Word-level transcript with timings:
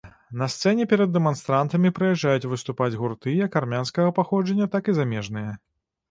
На 0.41 0.45
сцэне 0.51 0.85
перад 0.91 1.09
дэманстрантамі 1.17 1.91
прыязджаюць 1.99 2.49
выступаць 2.53 2.95
гурты 3.01 3.33
як 3.45 3.57
армянскага 3.61 4.15
паходжання, 4.21 4.67
так 4.77 4.89
і 4.95 4.97
замежныя. 5.01 5.51